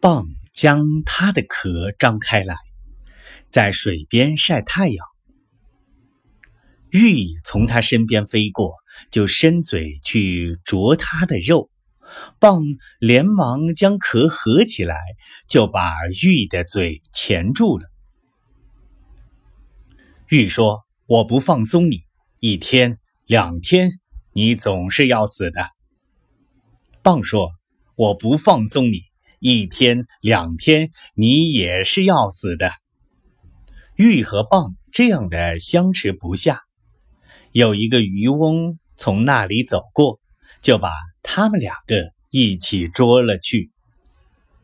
[0.00, 2.56] 蚌将它的壳张开来，
[3.50, 5.06] 在水边晒太阳。
[6.90, 8.76] 玉从它身边飞过，
[9.10, 11.70] 就伸嘴去啄它的肉。
[12.40, 12.64] 蚌
[12.98, 14.96] 连忙将壳合起来，
[15.46, 15.92] 就把
[16.22, 17.86] 玉的嘴钳住了。
[20.28, 22.04] 玉说：“我不放松你，
[22.38, 24.00] 一天两天，
[24.32, 25.68] 你总是要死的。”
[27.04, 27.50] 蚌说
[27.94, 29.02] ：“我不放松你，
[29.40, 32.70] 一天两天，你也是要死的。”
[33.96, 36.60] 鹬和蚌这样的相持不下。
[37.52, 40.20] 有一个渔翁从那里走过，
[40.62, 43.72] 就把他们两个一起捉了去。